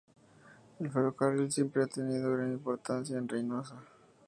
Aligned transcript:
El 0.79 0.89
ferrocarril 0.89 1.51
siempre 1.51 1.83
ha 1.83 1.85
tenido 1.85 2.31
gran 2.35 2.53
importancia 2.53 3.19
en 3.19 3.27
Reinosa. 3.29 3.75